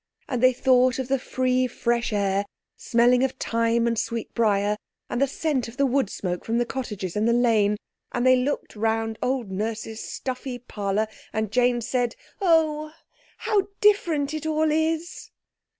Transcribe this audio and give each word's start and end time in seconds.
And 0.27 0.41
they 0.41 0.51
thought 0.51 0.97
of 0.97 1.09
the 1.09 1.19
free 1.19 1.67
fresh 1.67 2.11
air 2.11 2.43
smelling 2.75 3.23
of 3.23 3.33
thyme 3.33 3.85
and 3.85 3.99
sweetbriar, 3.99 4.75
and 5.11 5.21
the 5.21 5.27
scent 5.27 5.67
of 5.67 5.77
the 5.77 5.85
wood 5.85 6.09
smoke 6.09 6.43
from 6.43 6.57
the 6.57 6.65
cottages 6.65 7.15
in 7.15 7.25
the 7.25 7.33
lane—and 7.33 8.25
they 8.25 8.35
looked 8.37 8.75
round 8.75 9.19
old 9.21 9.51
Nurse's 9.51 10.01
stuffy 10.03 10.57
parlour, 10.57 11.05
and 11.33 11.51
Jane 11.51 11.81
said— 11.81 12.15
"Oh, 12.41 12.91
how 13.37 13.67
different 13.79 14.33
it 14.33 14.47
all 14.47 14.71
is!" 14.71 15.29